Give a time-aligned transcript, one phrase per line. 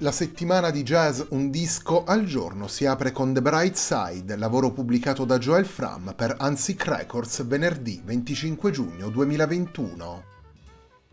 [0.00, 4.70] La settimana di jazz Un disco al giorno si apre con The Bright Side, lavoro
[4.70, 10.22] pubblicato da Joel Fram per Ansic Records venerdì 25 giugno 2021.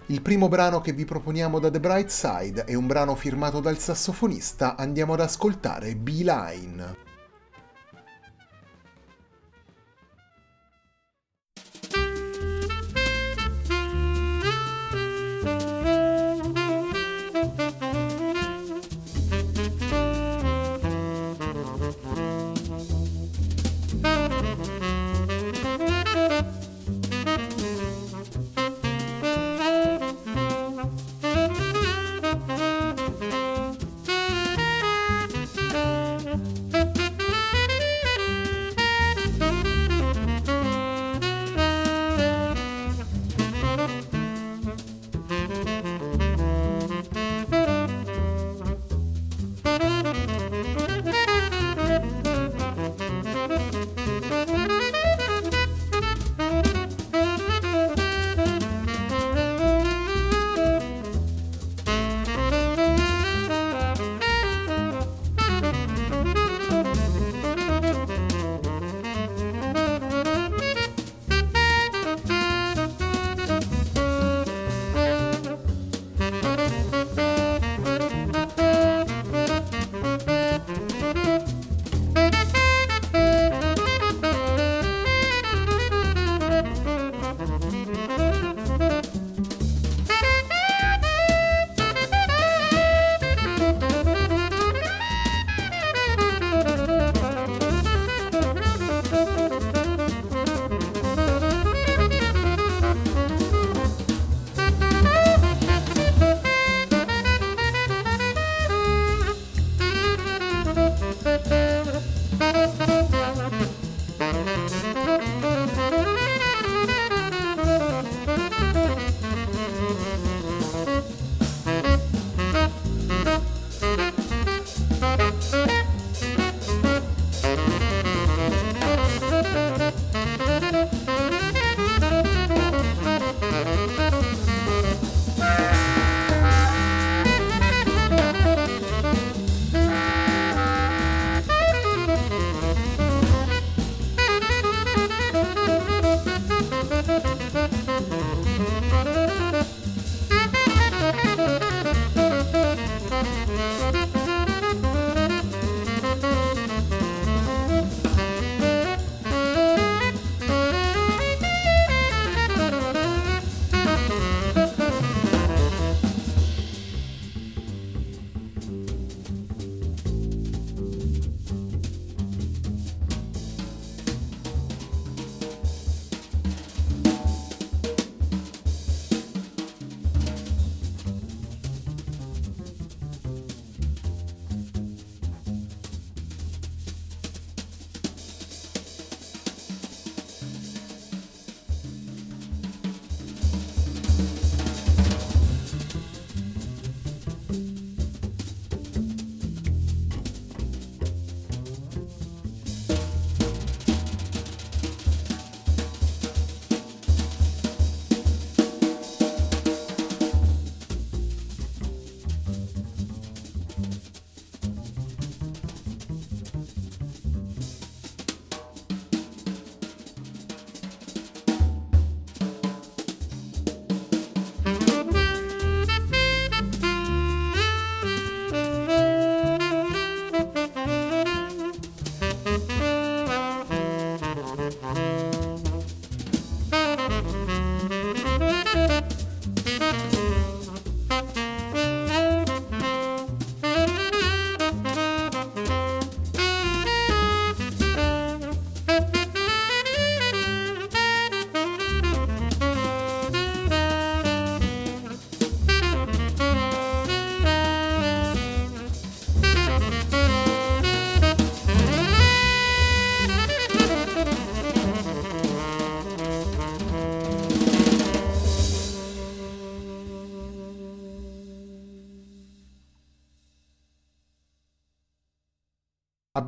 [0.08, 3.80] Il primo brano che vi proponiamo da The Bright Side è un brano firmato dal
[3.80, 7.05] sassofonista, andiamo ad ascoltare Beeline.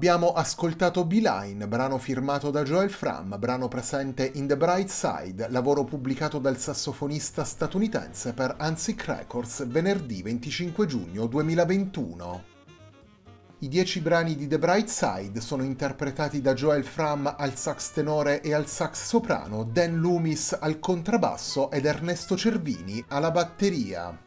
[0.07, 5.83] Abbiamo ascoltato Beeline, brano firmato da Joel Fram, brano presente in The Bright Side, lavoro
[5.83, 12.43] pubblicato dal sassofonista statunitense per Ansic Records venerdì 25 giugno 2021.
[13.59, 18.39] I dieci brani di The Bright Side sono interpretati da Joel Fram al sax tenore
[18.39, 24.17] e al sax soprano, Dan Loomis al contrabbasso ed Ernesto Cervini alla batteria.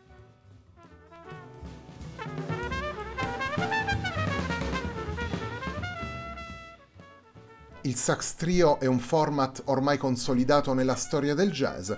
[7.82, 11.90] Il sax trio è un format ormai consolidato nella storia del jazz,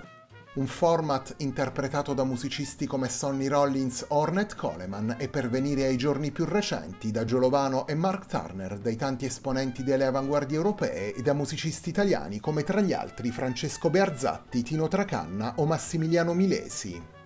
[0.53, 5.97] un format interpretato da musicisti come Sonny Rollins o Ornette Coleman e per venire ai
[5.97, 11.21] giorni più recenti da Giolovano e Mark Turner, dai tanti esponenti delle avanguardie europee e
[11.21, 17.22] da musicisti italiani come tra gli altri Francesco Bearzatti, Tino Tracanna o Massimiliano Milesi.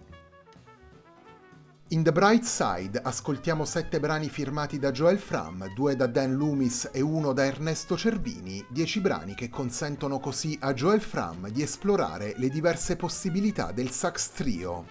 [1.91, 6.89] In The Bright Side ascoltiamo sette brani firmati da Joel Fram, due da Dan Loomis
[6.91, 12.33] e uno da Ernesto Cervini, dieci brani che consentono così a Joel Fram di esplorare
[12.35, 14.85] le diverse possibilità del sax trio.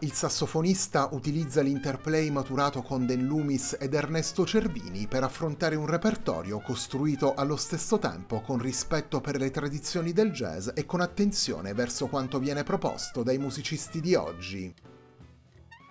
[0.00, 6.58] Il sassofonista utilizza l'interplay maturato con Dan Loomis ed Ernesto Cervini per affrontare un repertorio
[6.58, 12.08] costruito allo stesso tempo con rispetto per le tradizioni del jazz e con attenzione verso
[12.08, 14.74] quanto viene proposto dai musicisti di oggi.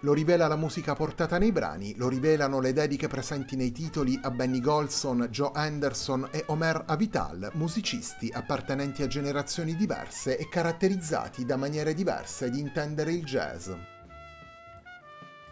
[0.02, 4.30] Lo rivela la musica portata nei brani, lo rivelano le dediche presenti nei titoli a
[4.30, 11.58] Benny Golson, Joe Anderson e Omer Avital, musicisti appartenenti a generazioni diverse e caratterizzati da
[11.58, 13.72] maniere diverse di intendere il jazz.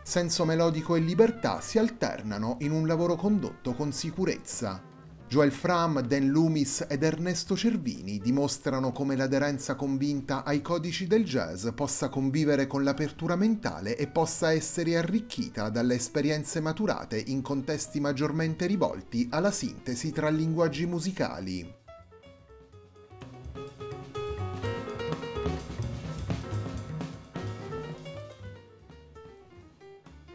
[0.03, 4.79] Senso melodico e libertà si alternano in un lavoro condotto con sicurezza,
[5.27, 11.67] Joel Fram, Dan Loomis ed Ernesto Cervini dimostrano come l'aderenza convinta ai codici del jazz
[11.74, 18.67] possa convivere con l'apertura mentale e possa essere arricchita dalle esperienze maturate in contesti maggiormente
[18.67, 21.84] rivolti alla sintesi tra linguaggi musicali.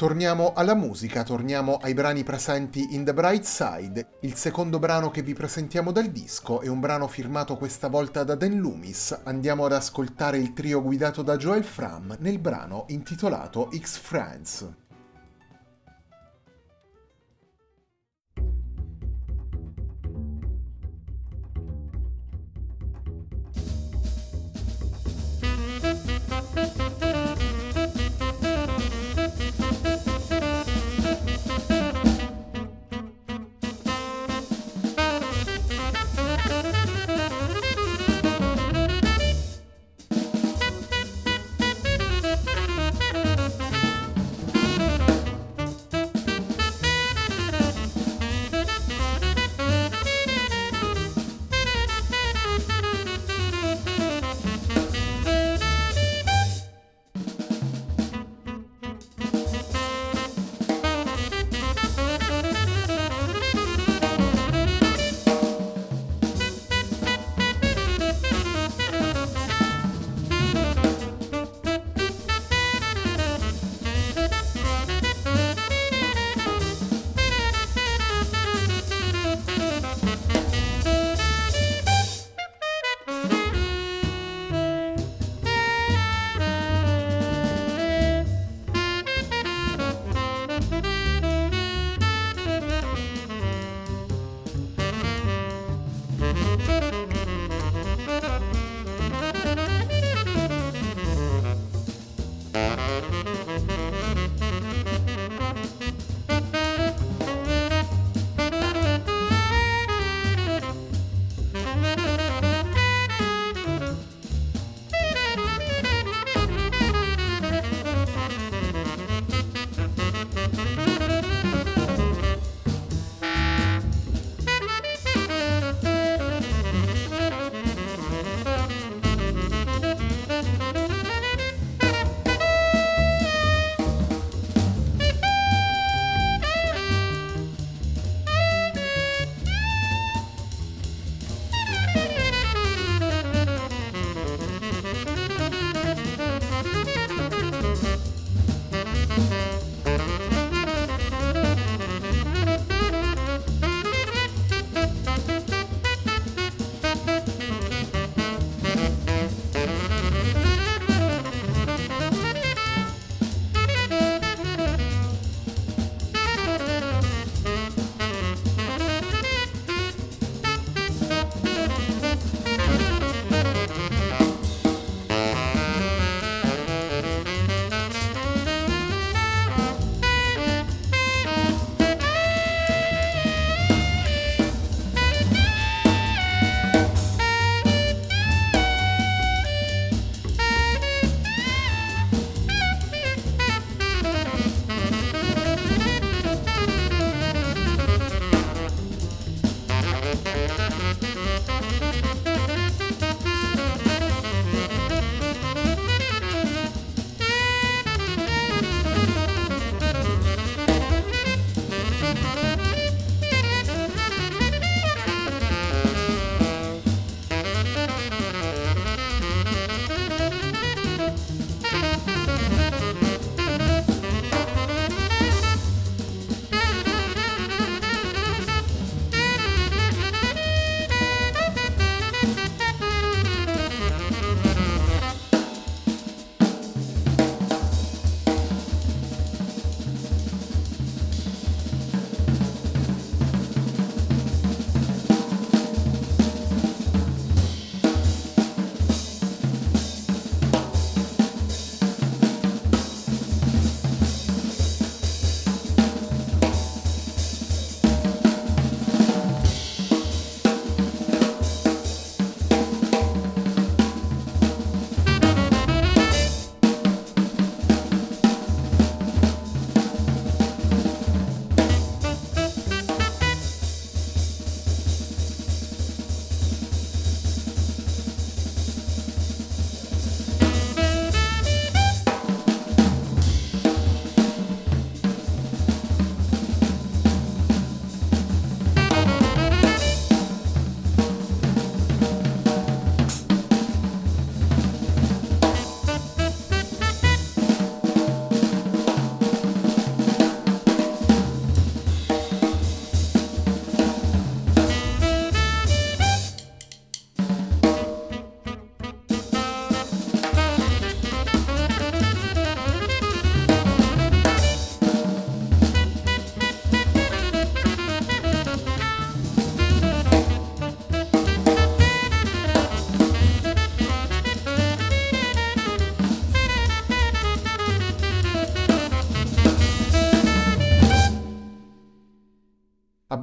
[0.01, 4.13] Torniamo alla musica, torniamo ai brani presenti in The Bright Side.
[4.21, 8.35] Il secondo brano che vi presentiamo dal disco è un brano firmato questa volta da
[8.35, 9.21] Dan Loomis.
[9.25, 14.80] Andiamo ad ascoltare il trio guidato da Joel Fram nel brano intitolato X-Friends.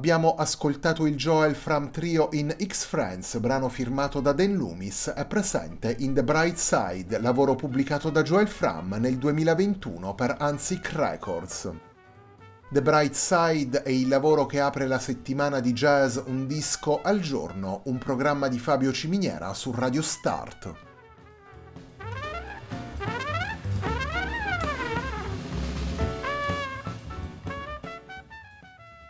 [0.08, 5.96] Abbiamo ascoltato il Joel Fram Trio in X-Friends, brano firmato da Dan Loomis, è presente
[5.98, 11.70] in The Bright Side, lavoro pubblicato da Joel Fram nel 2021 per Ansic Records.
[12.70, 17.20] The Bright Side è il lavoro che apre la settimana di jazz Un disco al
[17.20, 20.87] giorno, un programma di Fabio Ciminiera su Radio Start.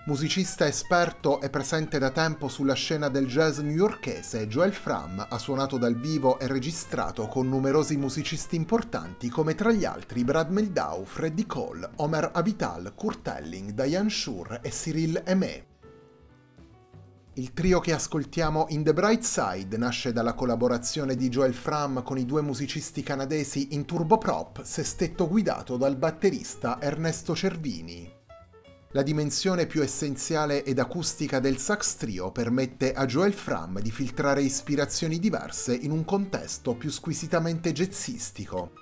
[0.09, 5.77] Musicista esperto e presente da tempo sulla scena del jazz newyorkese, Joel Fram ha suonato
[5.77, 11.45] dal vivo e registrato con numerosi musicisti importanti come tra gli altri Brad Meldau, Freddie
[11.45, 15.67] Cole, Omer Avital, Kurt Elling, Diane Shure e Cyril Aimé.
[17.35, 22.17] Il trio che ascoltiamo in The Bright Side nasce dalla collaborazione di Joel Fram con
[22.17, 28.18] i due musicisti canadesi in Turboprop, sestetto guidato dal batterista Ernesto Cervini.
[28.93, 34.41] La dimensione più essenziale ed acustica del sax trio permette a Joel Fram di filtrare
[34.41, 38.73] ispirazioni diverse in un contesto più squisitamente jazzistico.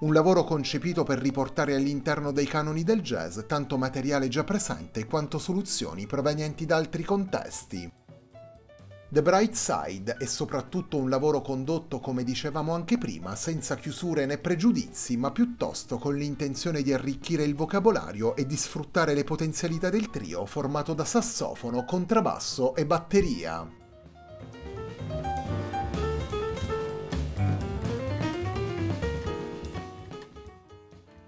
[0.00, 5.38] Un lavoro concepito per riportare all'interno dei canoni del jazz tanto materiale già presente quanto
[5.38, 8.01] soluzioni provenienti da altri contesti.
[9.12, 14.38] The Bright Side è soprattutto un lavoro condotto, come dicevamo anche prima, senza chiusure né
[14.38, 20.08] pregiudizi, ma piuttosto con l'intenzione di arricchire il vocabolario e di sfruttare le potenzialità del
[20.08, 23.81] trio formato da sassofono, contrabbasso e batteria.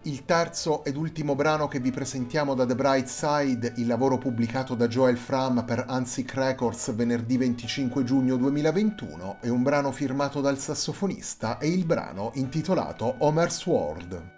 [0.07, 4.75] Il terzo ed ultimo brano che vi presentiamo da The Bright Side, il lavoro pubblicato
[4.75, 10.59] da Joel Fram per Ansic Records venerdì 25 giugno 2021, è un brano firmato dal
[10.59, 14.34] sassofonista e il brano intitolato Homer's World.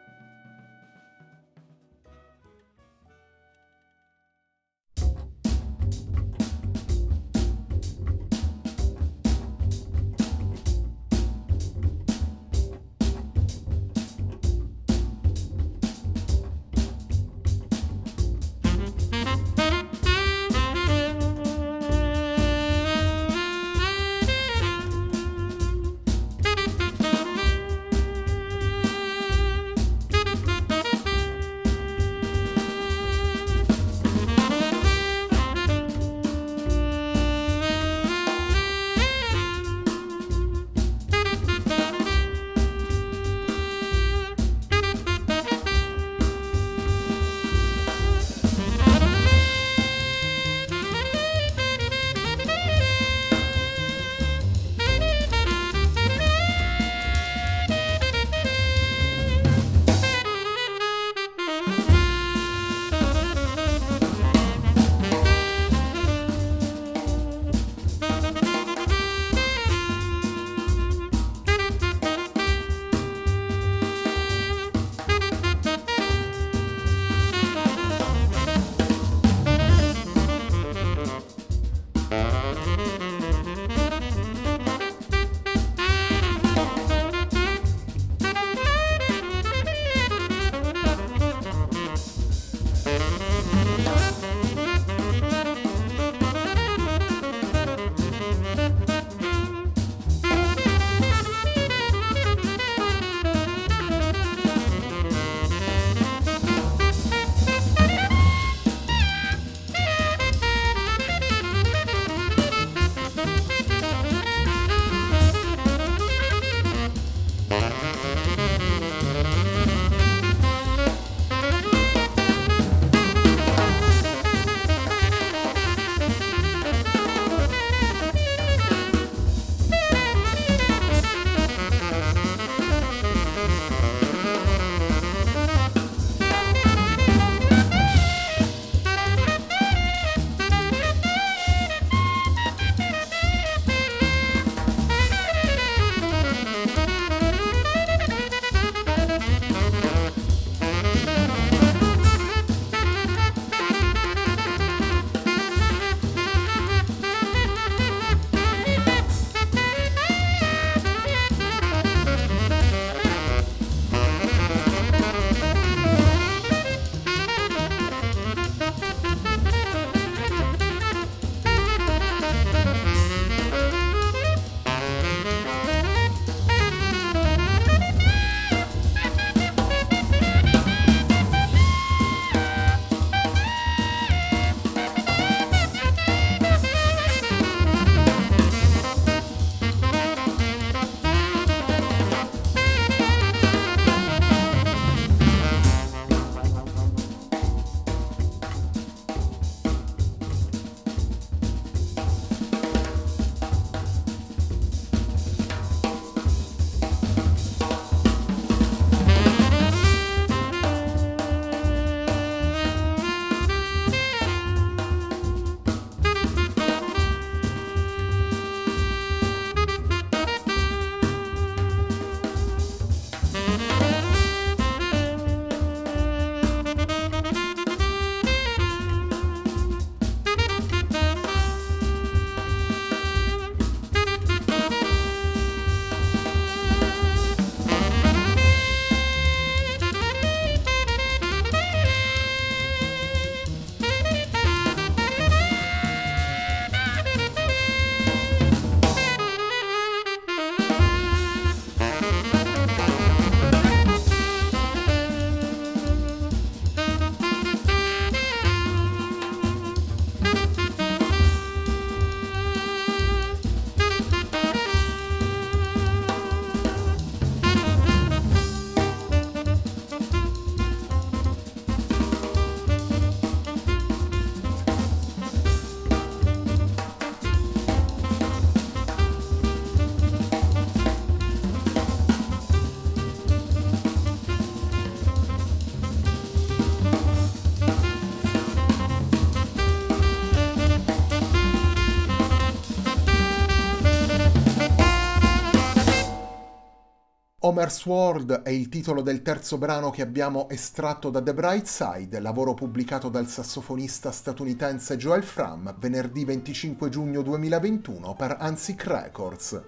[297.47, 302.19] Homer's World è il titolo del terzo brano che abbiamo estratto da The Bright Side,
[302.19, 309.63] lavoro pubblicato dal sassofonista statunitense Joel Fram venerdì 25 giugno 2021 per Ansic Records.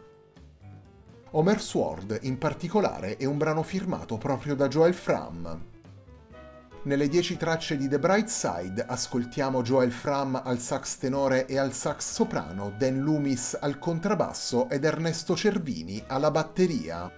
[1.30, 5.66] Homer's World in particolare è un brano firmato proprio da Joel Fram.
[6.82, 11.72] Nelle dieci tracce di The Bright Side ascoltiamo Joel Fram al sax tenore e al
[11.72, 17.17] sax soprano, Dan Loomis al contrabbasso ed Ernesto Cervini alla batteria.